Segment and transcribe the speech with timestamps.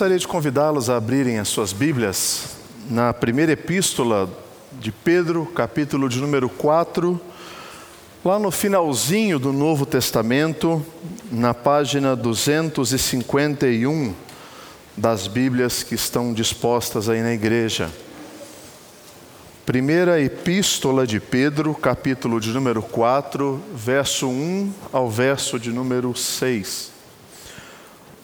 [0.00, 2.56] gostaria de convidá-los a abrirem as suas Bíblias
[2.88, 4.30] na primeira epístola
[4.72, 7.20] de Pedro, capítulo de número 4,
[8.24, 10.82] lá no finalzinho do Novo Testamento,
[11.30, 14.14] na página 251
[14.96, 17.90] das Bíblias que estão dispostas aí na igreja.
[19.66, 26.99] Primeira epístola de Pedro, capítulo de número 4, verso 1 ao verso de número 6.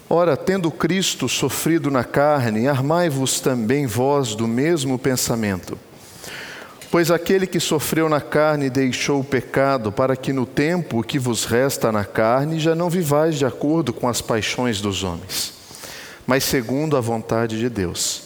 [0.09, 5.77] Ora, tendo Cristo sofrido na carne, armai-vos também vós do mesmo pensamento.
[6.93, 11.45] Pois aquele que sofreu na carne deixou o pecado, para que no tempo que vos
[11.45, 15.53] resta na carne já não vivais de acordo com as paixões dos homens,
[16.25, 18.23] mas segundo a vontade de Deus.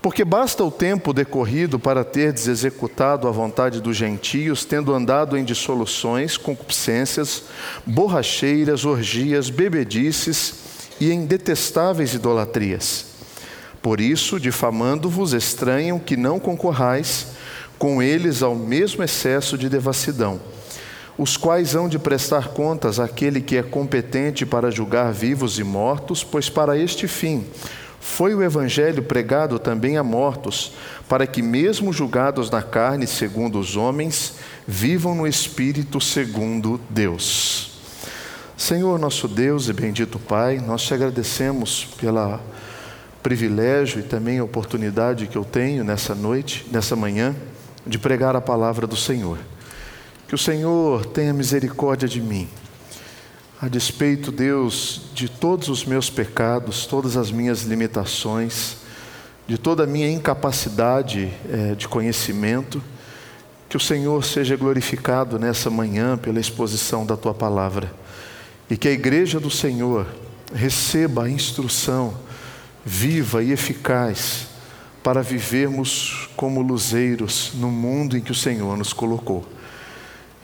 [0.00, 5.42] Porque basta o tempo decorrido para terdes executado a vontade dos gentios, tendo andado em
[5.42, 7.42] dissoluções, concupiscências,
[7.84, 10.67] borracheiras, orgias, bebedices,
[11.00, 13.06] e em detestáveis idolatrias.
[13.80, 17.28] Por isso, difamando-vos, estranham que não concorrais
[17.78, 20.40] com eles ao mesmo excesso de devassidão,
[21.16, 26.24] os quais hão de prestar contas àquele que é competente para julgar vivos e mortos,
[26.24, 27.44] pois para este fim
[28.00, 30.72] foi o Evangelho pregado também a mortos,
[31.08, 34.34] para que, mesmo julgados na carne segundo os homens,
[34.66, 37.67] vivam no espírito segundo Deus.
[38.58, 42.40] Senhor nosso Deus e bendito Pai, nós te agradecemos pela
[43.22, 47.36] privilégio e também oportunidade que eu tenho nessa noite, nessa manhã,
[47.86, 49.38] de pregar a palavra do Senhor.
[50.26, 52.48] Que o Senhor tenha misericórdia de mim,
[53.62, 58.78] a despeito, Deus, de todos os meus pecados, todas as minhas limitações,
[59.46, 62.82] de toda a minha incapacidade é, de conhecimento,
[63.68, 67.88] que o Senhor seja glorificado nessa manhã pela exposição da tua palavra
[68.70, 70.06] e que a igreja do Senhor
[70.54, 72.14] receba a instrução
[72.84, 74.46] viva e eficaz
[75.02, 79.46] para vivermos como luzeiros no mundo em que o Senhor nos colocou.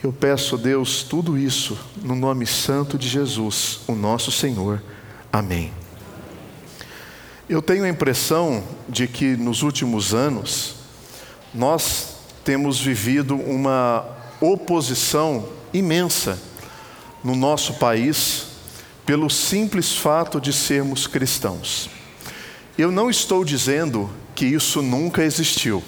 [0.02, 4.82] Eu peço, Deus, tudo isso no nome santo de Jesus, o nosso Senhor.
[5.32, 5.72] Amém.
[7.48, 10.76] Eu tenho a impressão de que nos últimos anos
[11.54, 14.04] nós temos vivido uma
[14.40, 16.38] oposição imensa
[17.24, 18.48] no nosso país
[19.06, 21.88] pelo simples fato de sermos cristãos.
[22.76, 25.82] Eu não estou dizendo que isso nunca existiu.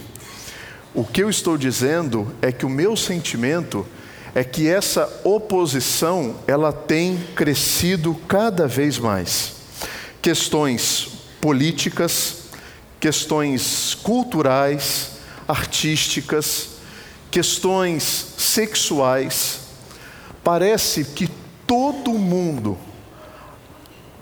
[0.95, 3.87] O que eu estou dizendo é que o meu sentimento
[4.35, 9.53] é que essa oposição ela tem crescido cada vez mais.
[10.23, 11.09] Questões
[11.41, 12.45] políticas,
[13.01, 15.13] questões culturais,
[15.47, 16.69] artísticas,
[17.31, 18.03] questões
[18.39, 19.66] sexuais,
[20.47, 21.29] parece que
[21.67, 22.79] todo mundo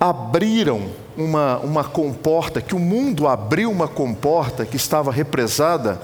[0.01, 6.01] abriram uma, uma comporta, que o mundo abriu uma comporta que estava represada,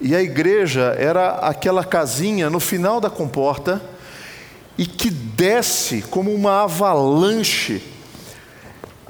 [0.00, 3.82] e a igreja era aquela casinha no final da comporta,
[4.78, 7.82] e que desce como uma avalanche,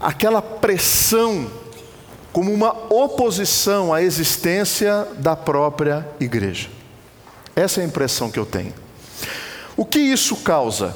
[0.00, 1.48] aquela pressão,
[2.32, 6.68] como uma oposição à existência da própria igreja.
[7.54, 8.89] Essa é a impressão que eu tenho.
[9.80, 10.94] O que isso causa?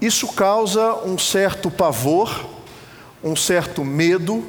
[0.00, 2.44] Isso causa um certo pavor,
[3.22, 4.44] um certo medo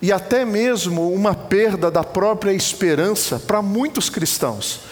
[0.00, 4.82] e até mesmo uma perda da própria esperança para muitos cristãos,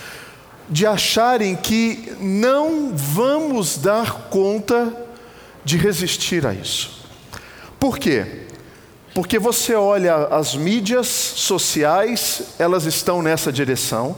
[0.69, 4.93] de acharem que não vamos dar conta
[5.65, 7.07] de resistir a isso.
[7.79, 8.47] Por quê?
[9.15, 14.17] Porque você olha as mídias sociais, elas estão nessa direção.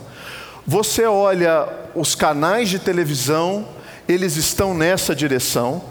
[0.66, 3.67] Você olha os canais de televisão,
[4.07, 5.83] eles estão nessa direção.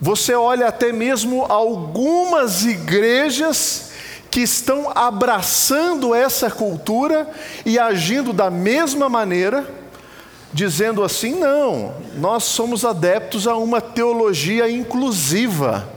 [0.00, 3.90] Você olha até mesmo algumas igrejas
[4.30, 7.28] que estão abraçando essa cultura
[7.66, 9.68] e agindo da mesma maneira,
[10.52, 15.88] dizendo assim: não, nós somos adeptos a uma teologia inclusiva.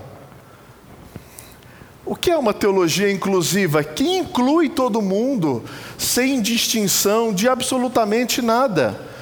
[2.06, 3.82] O que é uma teologia inclusiva?
[3.82, 5.64] Que inclui todo mundo,
[5.98, 9.13] sem distinção de absolutamente nada.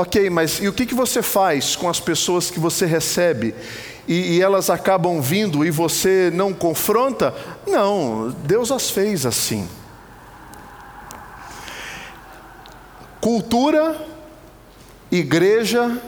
[0.00, 3.54] Ok, mas e o que, que você faz com as pessoas que você recebe
[4.08, 7.34] e, e elas acabam vindo e você não confronta?
[7.66, 9.68] Não, Deus as fez assim.
[13.20, 13.94] Cultura,
[15.12, 16.00] igreja,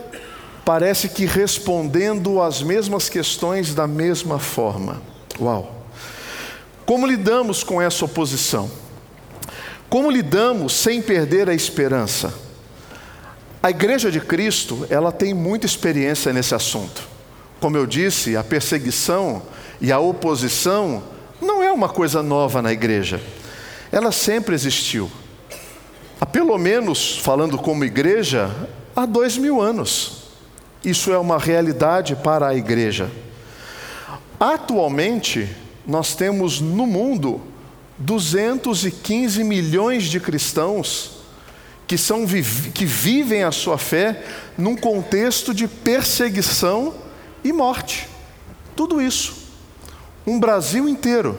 [0.65, 5.03] parece que respondendo às mesmas questões da mesma forma.
[5.39, 5.85] Uau!
[6.87, 8.71] Como lidamos com essa oposição?
[9.91, 12.33] Como lidamos sem perder a esperança?
[13.63, 17.09] A igreja de Cristo, ela tem muita experiência nesse assunto.
[17.61, 19.41] Como eu disse, a perseguição
[19.81, 21.01] e a oposição
[21.41, 23.21] não é uma coisa nova na igreja.
[23.93, 25.09] Ela sempre existiu.
[26.21, 28.51] Há pelo menos, falando como igreja,
[28.97, 30.25] há dois mil anos.
[30.85, 33.09] Isso é uma realidade para a igreja.
[34.41, 35.49] Atualmente,
[35.87, 37.41] nós temos no mundo
[37.97, 41.22] 215 milhões de cristãos
[41.93, 42.25] que, são,
[42.73, 44.25] que vivem a sua fé
[44.57, 46.95] num contexto de perseguição
[47.45, 48.09] e morte.
[48.75, 49.35] Tudo isso.
[50.27, 51.39] Um Brasil inteiro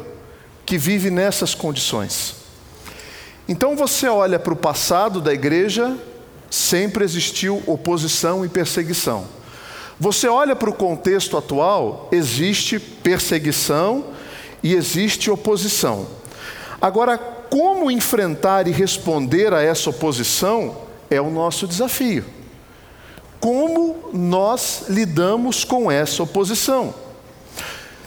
[0.64, 2.36] que vive nessas condições.
[3.50, 5.98] Então você olha para o passado da igreja,
[6.52, 9.26] sempre existiu oposição e perseguição.
[10.00, 14.06] Você olha para o contexto atual, existe perseguição
[14.62, 16.06] e existe oposição.
[16.80, 17.18] Agora,
[17.54, 20.76] como enfrentar e responder a essa oposição
[21.08, 22.26] é o nosso desafio.
[23.40, 26.96] Como nós lidamos com essa oposição?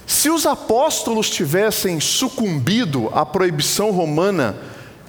[0.05, 4.59] Se os apóstolos tivessem sucumbido à proibição romana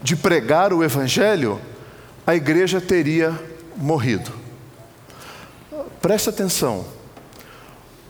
[0.04, 1.60] de pregar o evangelho,
[2.24, 3.34] a igreja teria
[3.76, 4.32] morrido.
[6.00, 6.86] Preste atenção.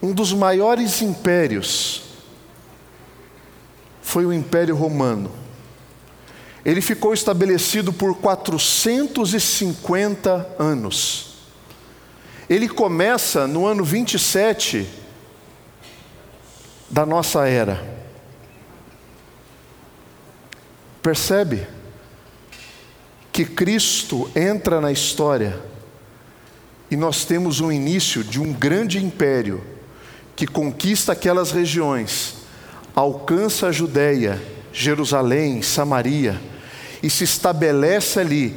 [0.04, 2.04] Um dos maiores impérios
[4.02, 5.47] foi o Império Romano.
[6.66, 11.28] Ele ficou estabelecido por 450 anos.
[12.50, 14.88] Ele começa no ano 27
[16.90, 17.96] da nossa era.
[21.02, 21.68] Percebe
[23.32, 25.62] que Cristo entra na história
[26.90, 29.64] e nós temos um início de um grande império
[30.36, 32.36] que conquista aquelas regiões
[32.96, 34.42] alcança a Judéia,
[34.78, 36.40] Jerusalém, Samaria
[37.02, 38.56] e se estabelece ali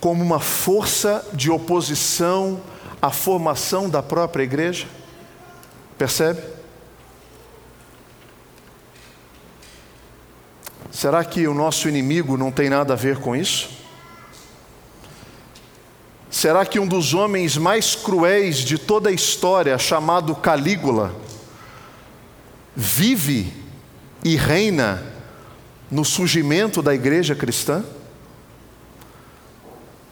[0.00, 2.60] como uma força de oposição
[3.00, 4.86] à formação da própria igreja.
[5.96, 6.42] Percebe?
[10.90, 13.70] Será que o nosso inimigo não tem nada a ver com isso?
[16.30, 21.14] Será que um dos homens mais cruéis de toda a história, chamado Calígula,
[22.76, 23.50] vive
[24.22, 25.11] e reina
[25.92, 27.84] no surgimento da igreja cristã?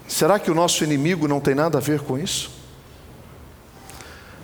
[0.06, 2.50] Será que o nosso inimigo não tem nada a ver com isso?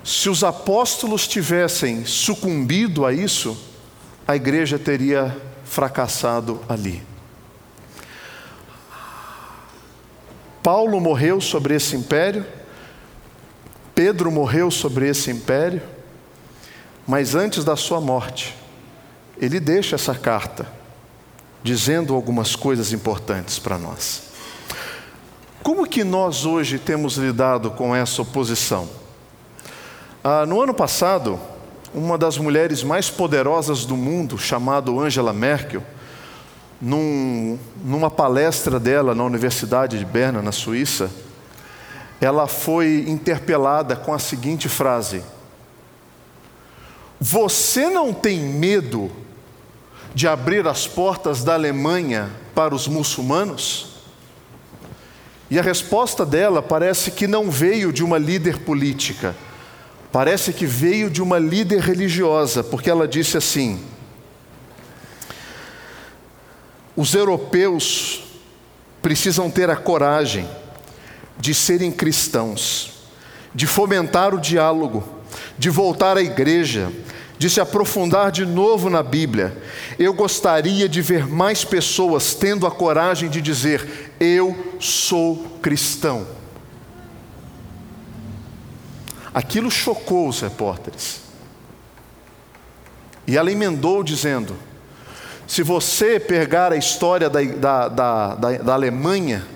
[0.02, 3.56] Se os apóstolos tivessem sucumbido a isso,
[4.26, 7.02] a igreja teria fracassado ali.
[10.62, 12.46] Paulo morreu sobre esse império,
[13.94, 15.82] Pedro morreu sobre esse império,
[17.06, 18.56] mas antes da sua morte,
[19.38, 20.75] ele deixa essa carta
[21.66, 24.22] dizendo algumas coisas importantes para nós.
[25.64, 28.88] Como que nós hoje temos lidado com essa oposição?
[30.22, 31.40] Ah, no ano passado,
[31.92, 35.82] uma das mulheres mais poderosas do mundo, chamada Angela Merkel,
[36.80, 41.10] num, numa palestra dela na Universidade de Berna, na Suíça,
[42.20, 45.20] ela foi interpelada com a seguinte frase:
[47.18, 49.25] Você não tem medo
[50.16, 53.88] de abrir as portas da Alemanha para os muçulmanos?
[55.50, 59.36] E a resposta dela parece que não veio de uma líder política,
[60.10, 63.78] parece que veio de uma líder religiosa, porque ela disse assim:
[66.96, 68.24] os europeus
[69.02, 70.48] precisam ter a coragem
[71.38, 73.02] de serem cristãos,
[73.54, 75.06] de fomentar o diálogo,
[75.58, 76.90] de voltar à igreja,
[77.38, 79.56] de se aprofundar de novo na Bíblia,
[79.98, 86.26] eu gostaria de ver mais pessoas tendo a coragem de dizer: Eu sou cristão.
[89.34, 91.20] Aquilo chocou os repórteres.
[93.26, 94.56] E ela emendou dizendo:
[95.46, 99.46] Se você pegar a história da, da, da, da, da Alemanha,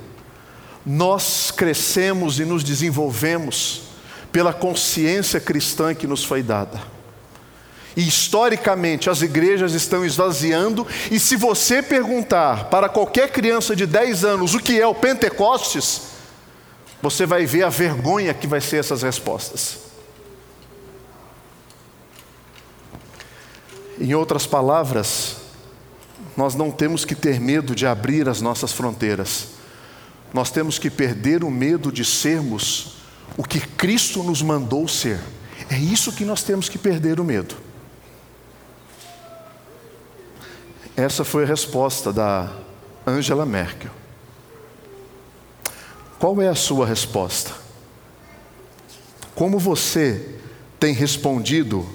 [0.85, 3.83] nós crescemos e nos desenvolvemos
[4.31, 6.90] pela consciência cristã que nos foi dada.
[7.97, 14.25] E historicamente as igrejas estão esvaziando, e se você perguntar para qualquer criança de 10
[14.25, 16.03] anos o que é o Pentecostes,
[17.03, 19.79] você vai ver a vergonha que vai ser essas respostas.
[23.99, 25.37] Em outras palavras,
[26.37, 29.49] nós não temos que ter medo de abrir as nossas fronteiras,
[30.33, 33.01] nós temos que perder o medo de sermos
[33.37, 35.21] o que Cristo nos mandou ser.
[35.69, 37.57] É isso que nós temos que perder o medo.
[41.01, 42.51] Essa foi a resposta da
[43.07, 43.91] Angela Merkel.
[46.19, 47.53] Qual é a sua resposta?
[49.35, 50.37] Como você
[50.79, 51.89] tem respondido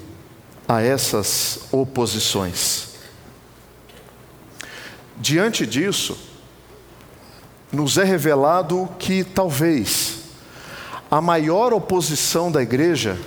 [0.68, 2.86] a essas oposições?
[5.16, 6.16] diante disso,
[7.72, 10.20] nos é revelado que talvez
[11.10, 13.18] a maior oposição da igreja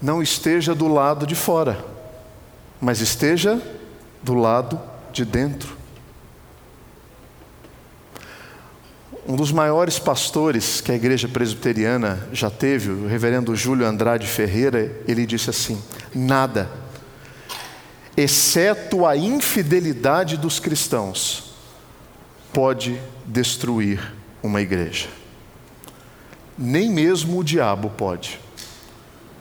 [0.00, 1.84] não esteja do lado de fora,
[2.80, 3.60] mas esteja
[4.22, 4.80] do lado
[5.12, 5.76] de dentro.
[9.26, 15.02] Um dos maiores pastores que a igreja presbiteriana já teve, o reverendo Júlio Andrade Ferreira,
[15.06, 15.82] ele disse assim:
[16.14, 16.70] nada,
[18.16, 21.52] exceto a infidelidade dos cristãos,
[22.54, 25.08] pode destruir uma igreja.
[26.56, 28.40] Nem mesmo o diabo pode,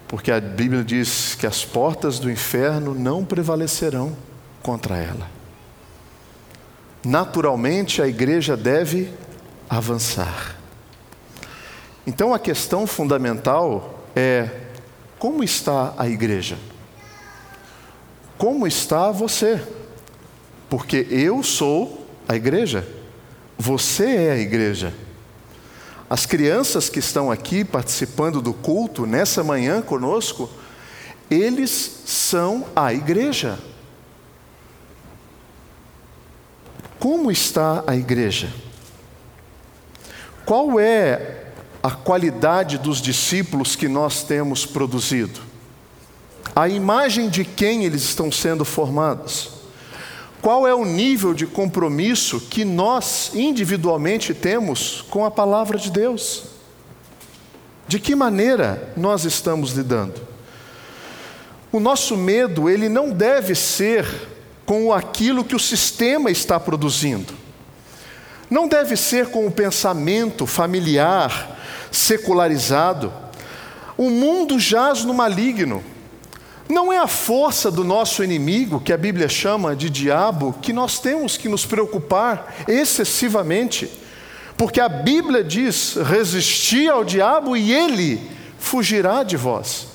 [0.05, 4.15] porque a Bíblia diz que as portas do inferno não prevalecerão
[4.61, 5.36] contra ela.
[7.05, 9.13] Naturalmente, a igreja deve
[9.69, 10.57] avançar.
[12.05, 14.49] Então a questão fundamental é:
[15.19, 16.57] como está a igreja?
[18.37, 19.61] Como está você?
[20.69, 22.87] Porque eu sou a igreja,
[23.57, 24.93] você é a igreja.
[26.09, 30.49] As crianças que estão aqui participando do culto nessa manhã conosco,
[31.29, 33.59] eles são a igreja.
[36.99, 38.51] Como está a igreja?
[40.45, 41.45] Qual é
[41.83, 45.39] a qualidade dos discípulos que nós temos produzido?
[46.55, 49.51] A imagem de quem eles estão sendo formados?
[50.41, 56.45] Qual é o nível de compromisso que nós individualmente temos com a palavra de Deus?
[57.87, 60.21] De que maneira nós estamos lidando?
[61.71, 64.05] O nosso medo, ele não deve ser
[64.67, 67.33] com aquilo que o sistema está produzindo.
[68.49, 71.57] Não deve ser com o pensamento familiar,
[71.89, 73.11] secularizado.
[73.97, 75.81] O mundo jaz no maligno.
[76.67, 80.99] Não é a força do nosso inimigo, que a Bíblia chama de diabo, que nós
[80.99, 83.89] temos que nos preocupar excessivamente,
[84.57, 88.21] porque a Bíblia diz: resistir ao diabo e ele
[88.59, 89.86] fugirá de vós.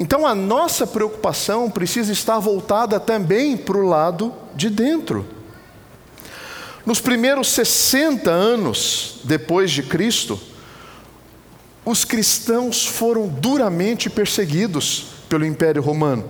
[0.00, 5.26] Então a nossa preocupação precisa estar voltada também para o lado de dentro.
[6.86, 10.40] Nos primeiros 60 anos depois de Cristo,
[11.84, 16.24] os cristãos foram duramente perseguidos pelo Império Romano.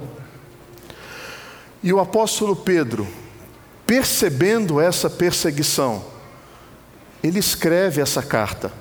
[1.80, 3.06] E o apóstolo Pedro,
[3.86, 6.04] percebendo essa perseguição,
[7.22, 8.72] ele escreve essa carta,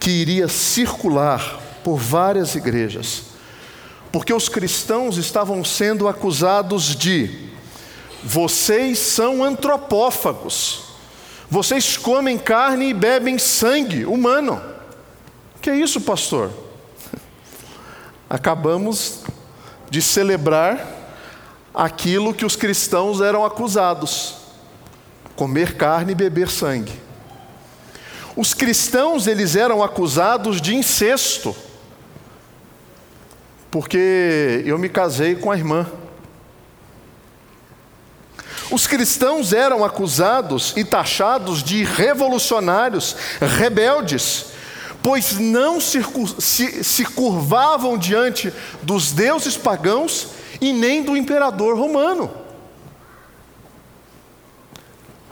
[0.00, 3.33] que iria circular por várias igrejas,
[4.14, 7.48] porque os cristãos estavam sendo acusados de
[8.22, 10.84] vocês são antropófagos.
[11.50, 14.62] Vocês comem carne e bebem sangue humano.
[15.60, 16.52] Que é isso, pastor?
[18.30, 19.24] Acabamos
[19.90, 20.86] de celebrar
[21.74, 24.36] aquilo que os cristãos eram acusados:
[25.34, 26.92] comer carne e beber sangue.
[28.36, 31.52] Os cristãos eles eram acusados de incesto,
[33.74, 35.84] porque eu me casei com a irmã.
[38.70, 44.52] Os cristãos eram acusados e taxados de revolucionários, rebeldes,
[45.02, 46.00] pois não se,
[46.38, 50.28] se, se curvavam diante dos deuses pagãos
[50.60, 52.30] e nem do imperador romano.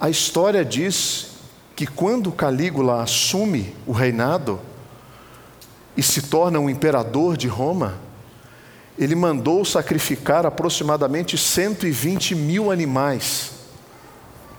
[0.01, 1.29] A história diz
[1.77, 4.59] que quando Calígula assume o reinado
[5.97, 8.11] e se torna um imperador de Roma,
[9.03, 13.53] ele mandou sacrificar aproximadamente 120 mil animais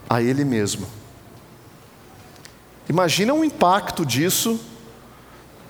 [0.08, 0.86] a ele mesmo.
[2.88, 4.60] Imagina o impacto disso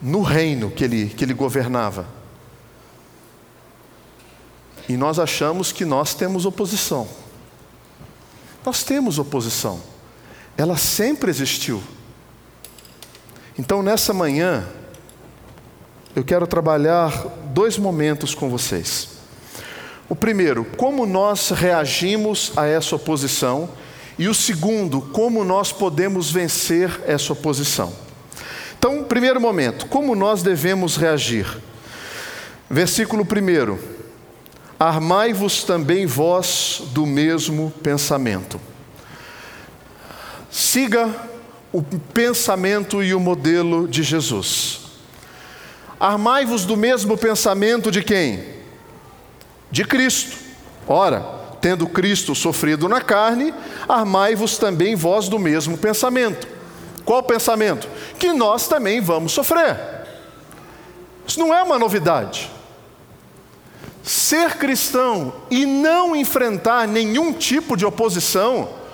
[0.02, 2.06] no reino que ele, que ele governava.
[4.88, 7.08] E nós achamos que nós temos oposição.
[8.64, 9.80] Nós temos oposição.
[10.56, 11.82] Ela sempre existiu.
[13.58, 14.68] Então, nessa manhã,
[16.14, 17.10] eu quero trabalhar
[17.54, 19.10] dois momentos com vocês.
[20.08, 23.70] O primeiro, como nós reagimos a essa oposição,
[24.18, 27.92] e o segundo, como nós podemos vencer essa oposição.
[28.78, 31.46] Então, primeiro momento, como nós devemos reagir?
[32.68, 33.78] Versículo 1:
[34.78, 38.60] Armai-vos também vós do mesmo pensamento.
[40.50, 41.08] Siga
[41.72, 44.83] o pensamento e o modelo de Jesus.
[45.98, 48.44] Armai-vos do mesmo pensamento de quem?
[49.70, 50.36] De Cristo.
[50.86, 51.20] Ora,
[51.60, 53.54] tendo Cristo sofrido na carne,
[53.88, 56.46] armai-vos também vós do mesmo pensamento.
[57.04, 57.88] Qual pensamento?
[58.18, 59.78] Que nós também vamos sofrer.
[61.26, 62.50] Isso não é uma novidade.
[64.02, 68.84] Ser cristão e não enfrentar nenhum tipo de oposição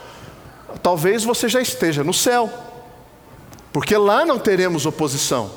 [0.83, 2.51] talvez você já esteja no céu,
[3.73, 5.51] porque lá não teremos oposição,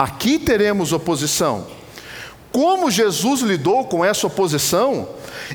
[0.00, 1.66] aqui teremos oposição.
[2.50, 5.06] Como Jesus lidou com essa oposição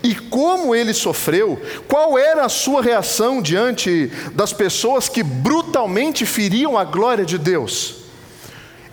[0.03, 6.77] e como ele sofreu, qual era a sua reação diante das pessoas que brutalmente feriam
[6.77, 7.95] a glória de Deus?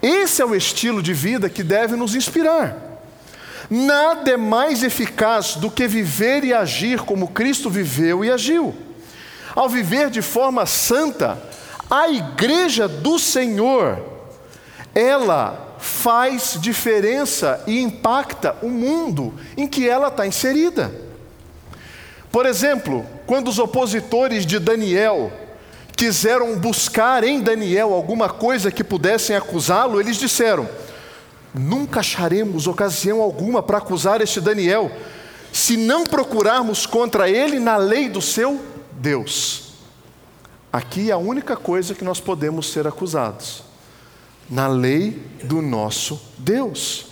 [0.01, 2.75] Esse é o estilo de vida que deve nos inspirar.
[3.69, 8.75] Nada é mais eficaz do que viver e agir como Cristo viveu e agiu.
[9.55, 11.41] Ao viver de forma santa,
[11.91, 14.12] a igreja do Senhor,
[14.95, 20.93] ela faz diferença e impacta o mundo em que ela está inserida.
[22.31, 25.33] Por exemplo, quando os opositores de Daniel
[25.97, 30.69] quiseram buscar em Daniel alguma coisa que pudessem acusá-lo, eles disseram:
[31.55, 34.91] Nunca acharemos ocasião alguma para acusar este Daniel,
[35.53, 38.61] se não procurarmos contra ele na lei do seu
[38.93, 39.75] Deus.
[40.73, 43.63] Aqui é a única coisa que nós podemos ser acusados,
[44.53, 47.07] na lei do nosso Deus.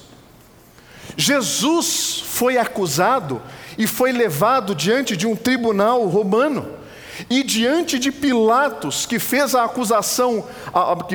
[1.16, 3.40] Jesus foi acusado
[3.78, 6.68] e foi levado diante de um tribunal romano
[7.30, 10.44] e diante de Pilatos, que fez a acusação,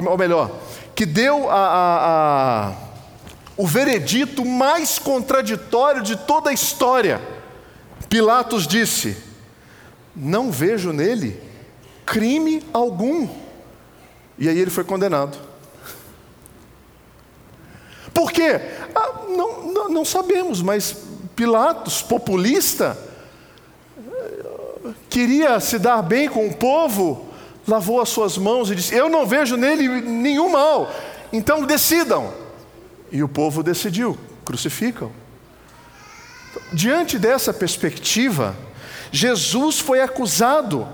[0.09, 0.49] ou melhor,
[0.95, 2.73] que deu a, a, a,
[3.55, 7.21] o veredito mais contraditório de toda a história,
[8.09, 9.15] Pilatos disse:
[10.15, 11.39] Não vejo nele
[12.03, 13.29] crime algum.
[14.39, 15.54] E aí ele foi condenado.
[18.15, 18.61] Por quê?
[18.95, 20.95] Ah, não, não, não sabemos, mas
[21.35, 22.97] Pilatos, populista,
[25.09, 27.27] queria se dar bem com o povo,
[27.67, 30.89] lavou as suas mãos e disse: Eu não vejo nele nenhum mal,
[31.33, 32.33] então decidam.
[33.11, 35.11] E o povo decidiu: crucificam.
[36.71, 38.55] Diante dessa perspectiva,
[39.11, 40.87] Jesus foi acusado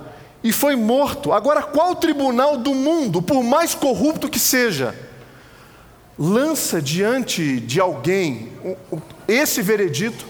[0.43, 1.31] e foi morto.
[1.31, 4.95] Agora, qual tribunal do mundo, por mais corrupto que seja,
[6.21, 8.51] lança diante de alguém
[9.27, 10.27] esse veredito?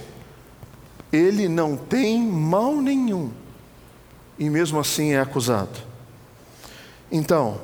[1.12, 3.30] Ele não tem mal nenhum
[4.39, 5.77] e mesmo assim é acusado.
[7.12, 7.60] Então,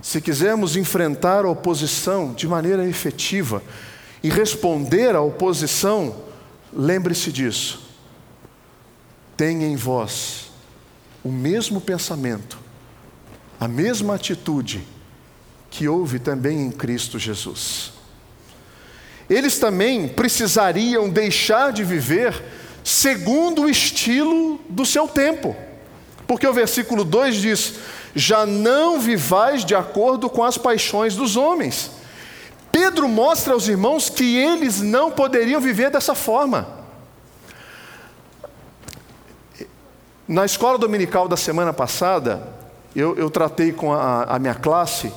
[0.00, 3.62] se quisermos enfrentar a oposição de maneira efetiva
[4.22, 6.16] e responder à oposição,
[6.72, 7.90] lembre-se disso.
[9.36, 10.50] Tenha em vós
[11.22, 12.58] o mesmo pensamento,
[13.60, 14.95] a mesma atitude
[15.76, 17.92] que houve também em Cristo Jesus.
[19.28, 22.42] Eles também precisariam deixar de viver
[22.82, 25.54] segundo o estilo do seu tempo.
[26.26, 27.74] Porque o versículo 2 diz:
[28.14, 31.90] Já não vivais de acordo com as paixões dos homens.
[32.72, 36.66] Pedro mostra aos irmãos que eles não poderiam viver dessa forma.
[40.26, 42.48] Na escola dominical da semana passada,
[42.94, 45.12] eu, eu tratei com a, a, minha classe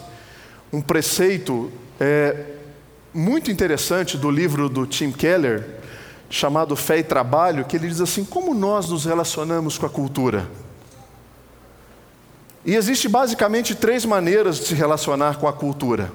[0.72, 2.46] um preceito é,
[3.14, 5.80] muito interessante do livro do Tim Keller,
[6.30, 10.48] chamado Fé e Trabalho, que ele diz assim: como nós nos relacionamos com a cultura?
[12.64, 16.12] E existe basicamente três maneiras de se relacionar com a cultura.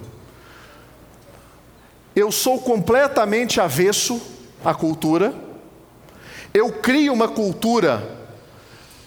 [2.15, 4.21] Eu sou completamente avesso
[4.65, 5.35] à cultura.
[6.53, 8.21] Eu crio uma cultura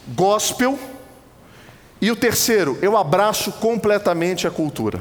[0.10, 0.78] gospel.
[2.02, 5.00] E o terceiro, eu abraço completamente a cultura.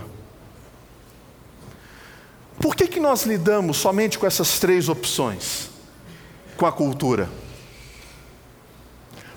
[2.61, 5.71] Por que, que nós lidamos somente com essas três opções
[6.57, 7.29] com a cultura?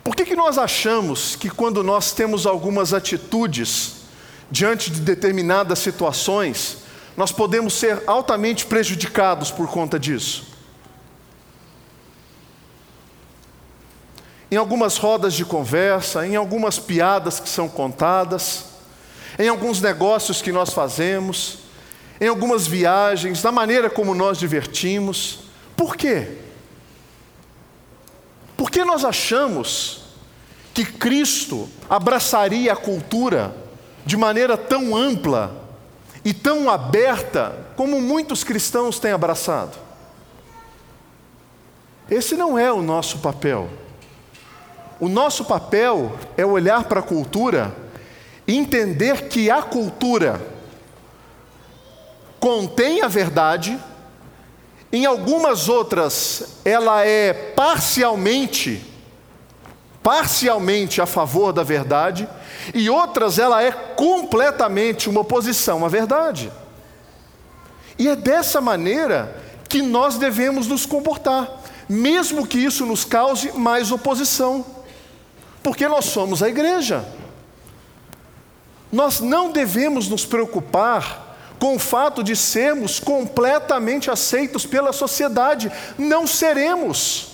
[0.03, 3.97] Por que, que nós achamos que quando nós temos algumas atitudes
[4.49, 6.77] diante de determinadas situações,
[7.15, 10.47] nós podemos ser altamente prejudicados por conta disso?
[14.49, 18.65] Em algumas rodas de conversa, em algumas piadas que são contadas,
[19.37, 21.68] em alguns negócios que nós fazemos,
[22.19, 25.39] em algumas viagens, na maneira como nós divertimos.
[25.75, 26.27] Por quê?
[28.57, 30.03] Por que nós achamos
[30.73, 33.55] que Cristo abraçaria a cultura
[34.05, 35.55] de maneira tão ampla
[36.25, 39.77] e tão aberta como muitos cristãos têm abraçado?
[42.09, 43.69] Esse não é o nosso papel.
[44.99, 47.73] O nosso papel é olhar para a cultura
[48.45, 50.41] e entender que a cultura
[52.39, 53.79] contém a verdade
[54.91, 58.83] em algumas outras, ela é parcialmente,
[60.01, 62.27] parcialmente a favor da verdade,
[62.73, 66.51] e outras ela é completamente uma oposição à verdade.
[67.99, 71.47] E é dessa maneira que nós devemos nos comportar,
[71.87, 74.65] mesmo que isso nos cause mais oposição,
[75.61, 77.05] porque nós somos a igreja.
[78.91, 81.28] Nós não devemos nos preocupar
[81.59, 85.71] com o fato de sermos completamente aceitos pela sociedade.
[85.97, 87.27] Não seremos.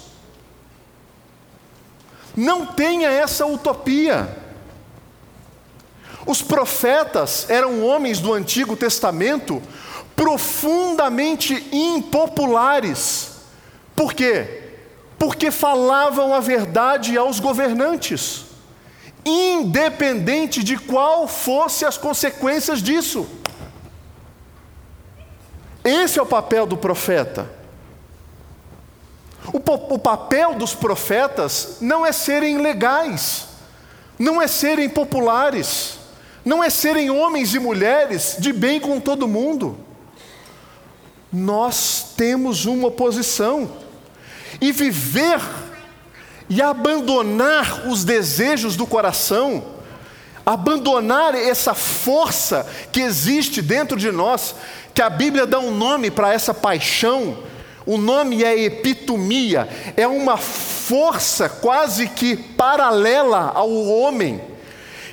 [2.36, 4.28] Não tenha essa utopia.
[6.26, 9.62] Os profetas eram homens do Antigo Testamento
[10.16, 13.32] profundamente impopulares.
[13.96, 14.64] Por quê?
[15.20, 18.46] Porque falavam a verdade aos governantes,
[19.24, 23.28] independente de qual fossem as consequências disso.
[25.86, 27.50] Esse é o papel do profeta.
[29.54, 29.58] O,
[29.94, 33.46] o, papel dos profetas não é serem legais,
[34.18, 36.00] não é serem populares,
[36.44, 39.78] não é serem homens e mulheres de bem com todo mundo.
[41.32, 43.70] Nós temos uma posição,
[44.60, 45.40] e viver
[46.50, 49.64] e abandonar os desejos do coração,
[50.46, 54.56] abandonar essa força que existe dentro de nós,
[54.96, 57.38] que a Bíblia dá um nome para essa paixão,
[57.86, 64.42] o nome é epitomia, é uma força quase que paralela ao homem,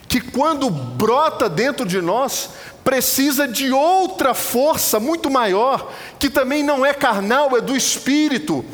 [0.09, 2.51] que quando brota dentro de nós,
[2.85, 8.65] precisa de outra força muito maior, que também não é carnal, é do espírito,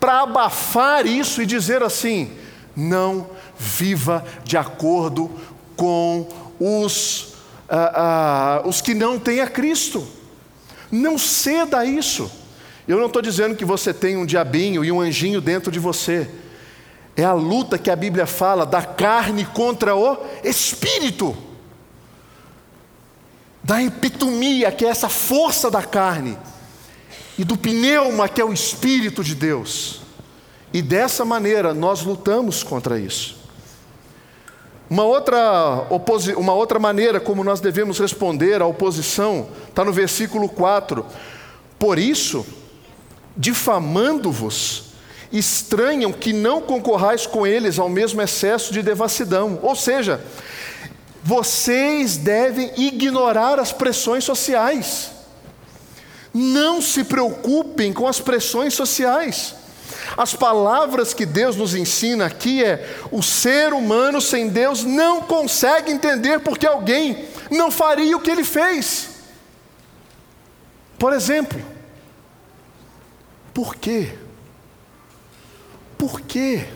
[0.00, 2.32] para abafar isso e dizer assim:
[2.74, 5.30] não viva de acordo
[5.76, 6.26] com
[6.58, 7.34] os,
[7.68, 10.15] ah, ah, os que não têm a Cristo.
[10.96, 12.30] Não ceda a isso.
[12.88, 16.28] Eu não estou dizendo que você tem um diabinho e um anjinho dentro de você.
[17.16, 21.36] É a luta que a Bíblia fala da carne contra o espírito.
[23.62, 26.38] Da epitomia, que é essa força da carne,
[27.38, 30.00] e do pneuma, que é o espírito de Deus.
[30.72, 33.35] E dessa maneira nós lutamos contra isso.
[34.88, 35.86] Uma outra,
[36.36, 41.04] uma outra maneira como nós devemos responder à oposição está no versículo 4.
[41.76, 42.46] Por isso,
[43.36, 44.84] difamando-vos,
[45.32, 49.58] estranham que não concorrais com eles ao mesmo excesso de devassidão.
[49.60, 50.20] Ou seja,
[51.22, 55.10] vocês devem ignorar as pressões sociais.
[56.32, 59.54] Não se preocupem com as pressões sociais.
[60.16, 65.92] As palavras que Deus nos ensina aqui é: o ser humano sem Deus não consegue
[65.92, 69.10] entender porque alguém não faria o que ele fez.
[70.98, 71.60] Por exemplo,
[73.52, 74.18] por quê?
[75.98, 76.66] Por quê?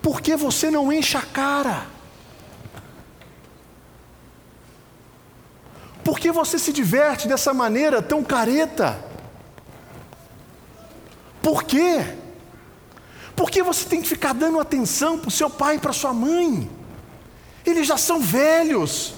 [0.00, 1.86] Por que você não enche a cara?
[6.04, 9.03] Por que você se diverte dessa maneira tão careta?
[11.44, 12.02] Por quê?
[13.36, 16.14] Por que você tem que ficar dando atenção para o seu pai e para sua
[16.14, 16.70] mãe?
[17.66, 19.12] Eles já são velhos.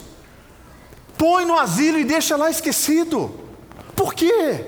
[1.17, 3.33] Põe no asilo e deixa lá esquecido.
[3.95, 4.67] Por quê?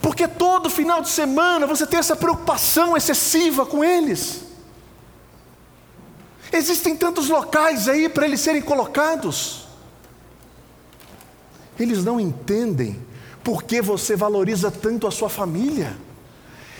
[0.00, 4.44] Porque todo final de semana você tem essa preocupação excessiva com eles.
[6.52, 9.66] Existem tantos locais aí para eles serem colocados.
[11.76, 13.04] Eles não entendem
[13.44, 15.94] por que você valoriza tanto a sua família.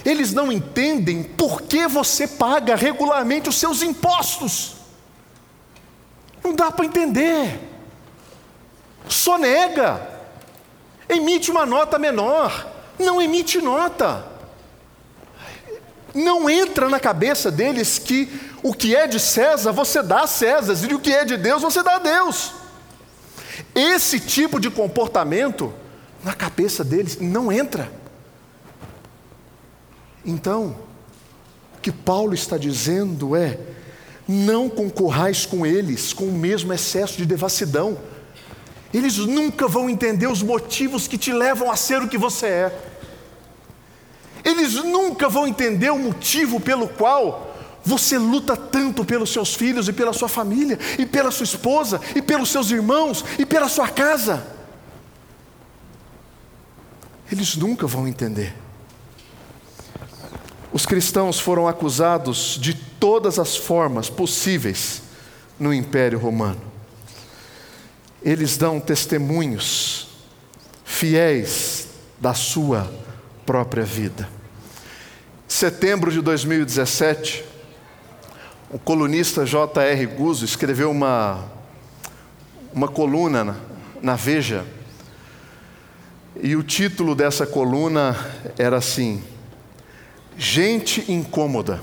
[0.03, 4.77] Eles não entendem por que você paga regularmente os seus impostos.
[6.43, 7.61] Não dá para entender.
[9.09, 10.11] Só nega.
[11.09, 12.67] Emite uma nota menor.
[12.99, 14.27] Não emite nota.
[16.15, 18.29] Não entra na cabeça deles que
[18.63, 21.61] o que é de César você dá a César e o que é de Deus
[21.61, 22.53] você dá a Deus.
[23.75, 25.75] Esse tipo de comportamento
[26.25, 27.93] na cabeça deles não entra.
[30.25, 30.75] Então,
[31.77, 33.59] o que Paulo está dizendo é:
[34.27, 37.99] não concorrais com eles com o mesmo excesso de devassidão.
[38.93, 42.79] Eles nunca vão entender os motivos que te levam a ser o que você é.
[44.43, 49.93] Eles nunca vão entender o motivo pelo qual você luta tanto pelos seus filhos e
[49.93, 54.54] pela sua família, e pela sua esposa, e pelos seus irmãos, e pela sua casa
[57.31, 58.55] eles nunca vão entender.
[60.73, 65.03] Os cristãos foram acusados de todas as formas possíveis
[65.59, 66.61] no Império Romano.
[68.23, 70.09] Eles dão testemunhos
[70.85, 71.89] fiéis
[72.21, 72.93] da sua
[73.47, 74.29] própria vida.
[75.47, 77.45] Setembro de 2017,
[78.71, 80.07] o colunista J.R.
[80.07, 81.45] Guzzo escreveu uma,
[82.73, 83.57] uma coluna na,
[84.03, 84.65] na Veja
[86.41, 88.17] e o título dessa coluna
[88.59, 89.23] era assim:
[90.37, 91.81] Gente incômoda.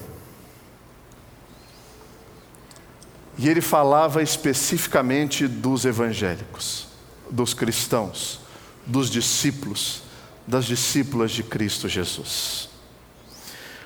[3.38, 6.88] E ele falava especificamente dos evangélicos,
[7.30, 8.42] dos cristãos,
[8.86, 10.04] dos discípulos,
[10.46, 12.70] das discípulas de Cristo Jesus.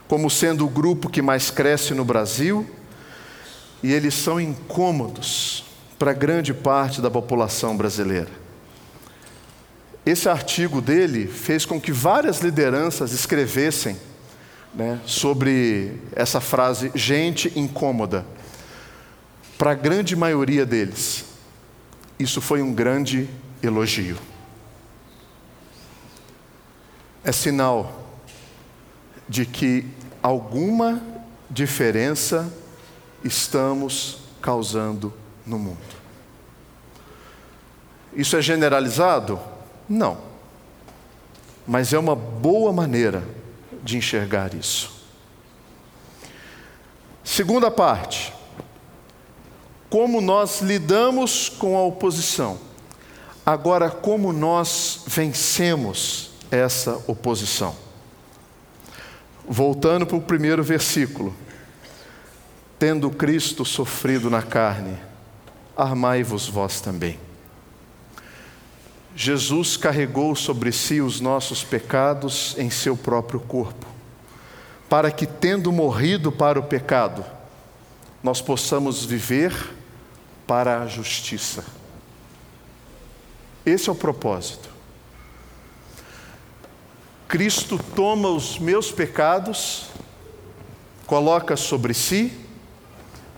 [0.07, 2.69] Como sendo o grupo que mais cresce no Brasil,
[3.81, 5.63] e eles são incômodos
[5.97, 8.44] para grande parte da população brasileira.
[10.05, 13.97] Esse artigo dele fez com que várias lideranças escrevessem
[14.73, 18.25] né, sobre essa frase, gente incômoda.
[19.57, 21.25] Para a grande maioria deles,
[22.19, 23.27] isso foi um grande
[23.63, 24.17] elogio.
[27.23, 28.19] É sinal
[29.27, 29.87] de que
[30.21, 31.01] alguma
[31.49, 32.53] diferença
[33.23, 35.11] estamos causando
[35.45, 35.95] no mundo.
[38.13, 39.39] Isso é generalizado?
[39.87, 40.17] Não.
[41.67, 43.23] Mas é uma boa maneira
[43.83, 44.91] de enxergar isso.
[47.23, 48.33] Segunda parte.
[49.89, 52.59] Como nós lidamos com a oposição.
[53.45, 57.75] Agora, como nós vencemos essa oposição?
[59.47, 61.35] Voltando para o primeiro versículo.
[62.77, 64.97] Tendo Cristo sofrido na carne,
[65.77, 67.24] armai-vos vós também.
[69.15, 73.85] Jesus carregou sobre si os nossos pecados em seu próprio corpo,
[74.89, 77.25] para que, tendo morrido para o pecado,
[78.21, 79.53] nós possamos viver
[80.45, 81.63] para a justiça.
[83.65, 84.69] Esse é o propósito.
[87.25, 89.87] Cristo toma os meus pecados,
[91.07, 92.33] coloca sobre si,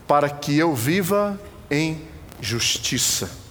[0.07, 2.01] para que eu viva em
[2.41, 3.46] justiça.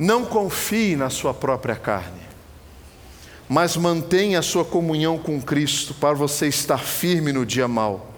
[0.00, 2.22] Não confie na sua própria carne,
[3.46, 8.10] mas mantenha a sua comunhão com Cristo para você estar firme no dia mau,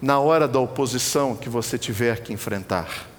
[0.00, 3.10] na hora da oposição que você tiver que enfrentar.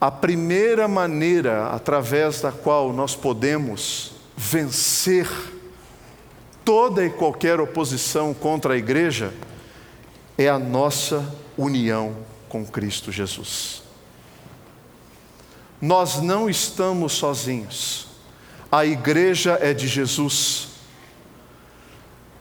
[0.00, 5.28] A primeira maneira através da qual nós podemos vencer
[6.64, 9.34] toda e qualquer oposição contra a igreja
[10.38, 12.16] é a nossa união
[12.48, 13.89] com Cristo Jesus.
[15.80, 18.06] Nós não estamos sozinhos.
[18.70, 20.68] A igreja é de Jesus.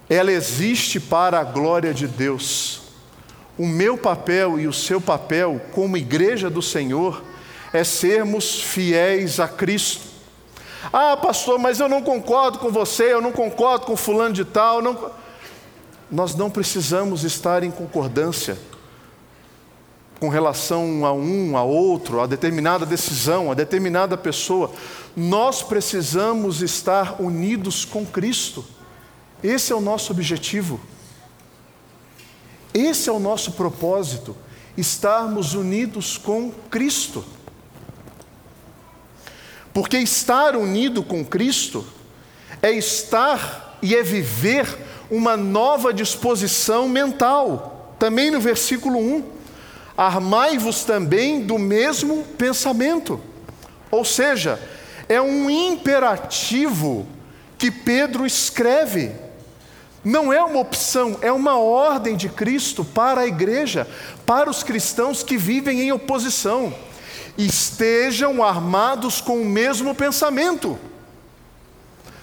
[0.09, 2.81] Ela existe para a glória de Deus.
[3.57, 7.23] O meu papel e o seu papel como igreja do Senhor
[7.71, 10.07] é sermos fiéis a Cristo.
[10.91, 14.81] Ah, pastor, mas eu não concordo com você, eu não concordo com fulano de tal.
[14.81, 15.11] Não...
[16.09, 18.57] Nós não precisamos estar em concordância
[20.19, 24.71] com relação a um, a outro, a determinada decisão, a determinada pessoa.
[25.15, 28.65] Nós precisamos estar unidos com Cristo.
[29.41, 30.79] Esse é o nosso objetivo.
[32.73, 34.35] Esse é o nosso propósito,
[34.77, 37.23] estarmos unidos com Cristo.
[39.73, 41.85] Porque estar unido com Cristo
[42.61, 44.67] é estar e é viver
[45.09, 47.95] uma nova disposição mental.
[47.97, 49.38] Também no versículo 1
[49.99, 53.19] armai-vos também do mesmo pensamento.
[53.91, 54.57] Ou seja,
[55.09, 57.05] é um imperativo
[57.57, 59.11] que Pedro escreve.
[60.01, 63.85] Não é uma opção, é uma ordem de Cristo para a igreja,
[64.25, 66.73] para os cristãos que vivem em oposição.
[67.37, 70.79] Estejam armados com o mesmo pensamento.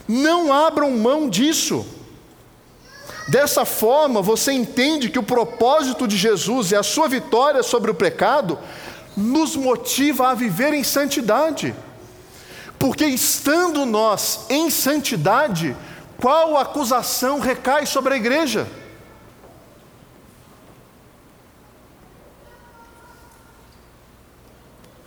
[0.09, 1.85] Não abram mão disso.
[3.29, 7.95] Dessa forma, você entende que o propósito de Jesus e a sua vitória sobre o
[7.95, 8.59] pecado
[9.17, 11.75] nos motiva a viver em santidade.
[12.79, 15.77] Porque estando nós em santidade,
[16.19, 18.69] qual acusação recai sobre a igreja?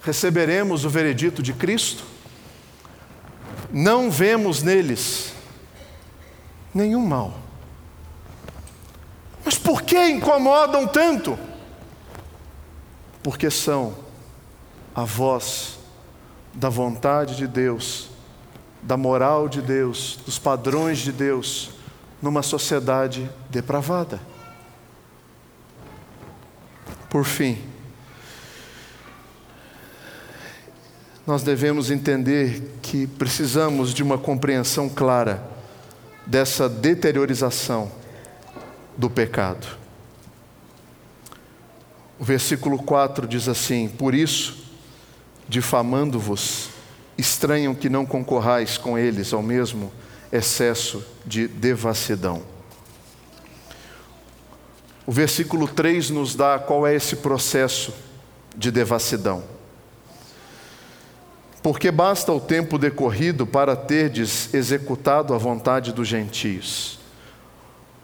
[0.02, 2.04] Receberemos o veredito de Cristo?
[3.72, 5.34] Não vemos neles
[6.74, 7.49] nenhum mal.
[9.50, 11.36] Mas por que incomodam tanto?
[13.24, 13.96] Porque são
[14.94, 15.80] a voz
[16.54, 18.12] da vontade de Deus,
[18.84, 21.72] da moral de Deus, dos padrões de Deus,
[22.22, 24.20] numa sociedade depravada.
[27.10, 27.58] Por fim,
[31.26, 35.44] nós devemos entender que precisamos de uma compreensão clara
[36.28, 37.98] dessa deteriorização
[39.00, 39.66] do pecado.
[42.20, 44.58] O versículo 4 diz assim: Por isso,
[45.48, 46.70] difamando-vos,
[47.18, 49.90] estranham que não concorrais com eles ao mesmo
[50.34, 52.44] excesso de devassidão.
[55.08, 57.94] O versículo 3 nos dá qual é esse processo
[58.54, 59.46] de devassidão.
[61.64, 66.99] Porque basta o tempo decorrido para terdes executado a vontade dos gentios.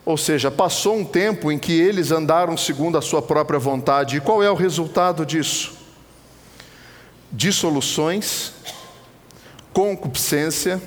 [0.06, 4.18] Ou seja, passou um tempo em que eles andaram segundo a sua própria vontade.
[4.18, 5.74] E qual é o resultado disso?
[7.32, 8.52] Dissoluções,
[9.74, 10.80] concupiscência,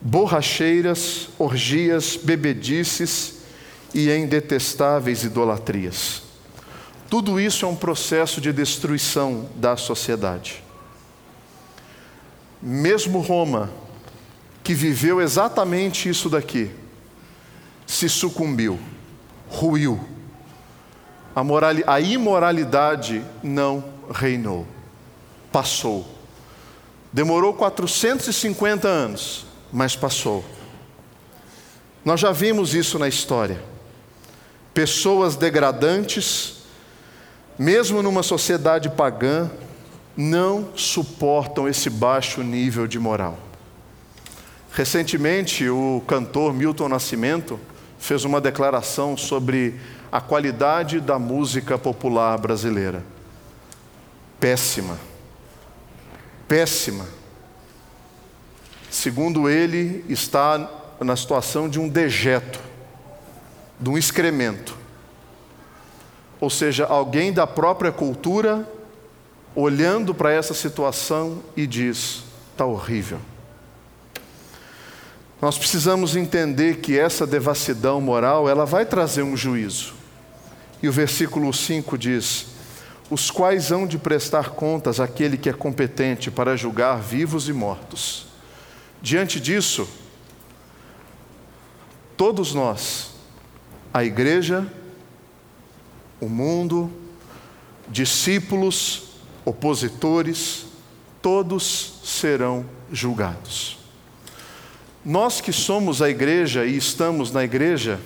[0.00, 3.38] borracheiras, orgias, bebedices
[3.92, 6.22] e em detestáveis idolatrias.
[7.10, 10.62] Tudo isso é um processo de destruição da sociedade.
[12.62, 13.70] Mesmo Roma,
[14.62, 16.70] que viveu exatamente isso daqui,
[17.86, 18.78] se sucumbiu,
[19.48, 20.00] ruiu.
[21.34, 24.66] A, moral, a imoralidade não reinou,
[25.52, 26.06] passou.
[27.12, 30.44] Demorou 450 anos, mas passou.
[32.04, 33.62] Nós já vimos isso na história.
[34.72, 36.62] Pessoas degradantes,
[37.58, 39.50] mesmo numa sociedade pagã,
[40.16, 43.38] não suportam esse baixo nível de moral.
[44.72, 47.58] Recentemente, o cantor Milton Nascimento
[47.98, 49.80] fez uma declaração sobre
[50.10, 53.04] a qualidade da música popular brasileira.
[54.38, 54.98] Péssima.
[56.46, 57.06] Péssima.
[58.90, 62.60] Segundo ele, está na situação de um dejeto,
[63.78, 64.76] de um excremento.
[66.40, 68.66] Ou seja, alguém da própria cultura
[69.54, 73.18] olhando para essa situação e diz: está horrível.
[75.40, 79.94] Nós precisamos entender que essa devassidão moral, ela vai trazer um juízo.
[80.82, 82.46] E o versículo 5 diz:
[83.10, 88.26] Os quais hão de prestar contas àquele que é competente para julgar vivos e mortos.
[89.02, 89.86] Diante disso,
[92.16, 93.10] todos nós,
[93.92, 94.66] a igreja,
[96.18, 96.90] o mundo,
[97.88, 99.02] discípulos,
[99.44, 100.66] opositores,
[101.20, 103.75] todos serão julgados.
[105.08, 108.00] Nós que somos a igreja e estamos na igreja,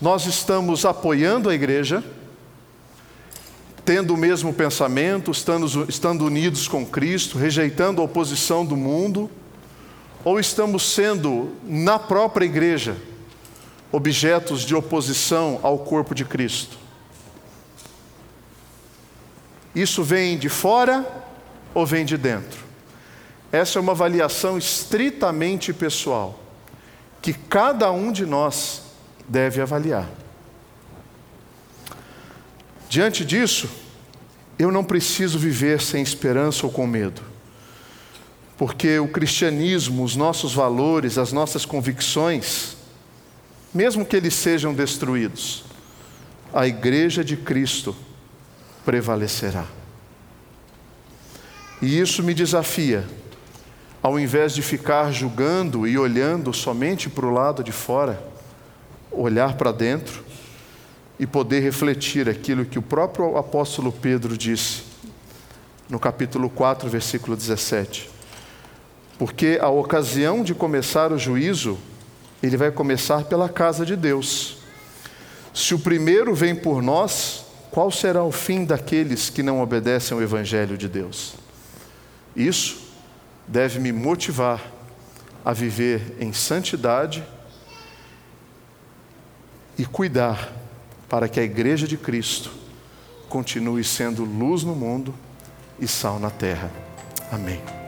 [0.00, 2.02] nós estamos apoiando a igreja,
[3.84, 9.30] tendo o mesmo pensamento, estando, estando unidos com Cristo, rejeitando a oposição do mundo,
[10.24, 12.96] ou estamos sendo, na própria igreja,
[13.92, 16.76] objetos de oposição ao corpo de Cristo?
[19.76, 21.06] Isso vem de fora
[21.72, 22.69] ou vem de dentro?
[23.52, 26.40] Essa é uma avaliação estritamente pessoal,
[27.20, 28.82] que cada um de nós
[29.28, 30.08] deve avaliar.
[32.88, 33.68] Diante disso,
[34.58, 37.22] eu não preciso viver sem esperança ou com medo,
[38.56, 42.76] porque o cristianismo, os nossos valores, as nossas convicções,
[43.72, 45.64] mesmo que eles sejam destruídos,
[46.52, 47.96] a igreja de Cristo
[48.84, 49.66] prevalecerá.
[51.80, 53.06] E isso me desafia,
[54.02, 58.22] ao invés de ficar julgando e olhando somente para o lado de fora,
[59.10, 60.24] olhar para dentro
[61.18, 64.84] e poder refletir aquilo que o próprio apóstolo Pedro disse
[65.88, 68.08] no capítulo 4, versículo 17.
[69.18, 71.76] Porque a ocasião de começar o juízo,
[72.42, 74.58] ele vai começar pela casa de Deus.
[75.52, 80.22] Se o primeiro vem por nós, qual será o fim daqueles que não obedecem ao
[80.22, 81.34] Evangelho de Deus?
[82.34, 82.89] Isso
[83.50, 84.62] deve me motivar
[85.44, 87.24] a viver em santidade
[89.76, 90.52] e cuidar
[91.08, 92.52] para que a Igreja de Cristo
[93.28, 95.12] continue sendo luz no mundo
[95.80, 96.70] e sal na terra.
[97.32, 97.79] Amém.